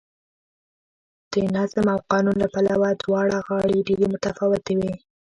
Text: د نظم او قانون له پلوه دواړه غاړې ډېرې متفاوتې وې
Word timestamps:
د 1.31 1.33
نظم 1.55 1.85
او 1.93 1.99
قانون 2.11 2.35
له 2.43 2.47
پلوه 2.53 2.89
دواړه 3.03 3.37
غاړې 3.47 3.85
ډېرې 3.87 4.07
متفاوتې 4.13 4.73
وې 4.79 4.91